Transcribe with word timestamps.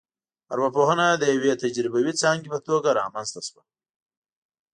ارواپوهنه 0.53 1.07
د 1.15 1.23
یوې 1.35 1.53
تجربوي 1.63 2.11
ځانګې 2.23 2.47
په 2.53 2.59
توګه 2.67 2.89
رامنځته 2.99 3.41
شوه 3.47 3.63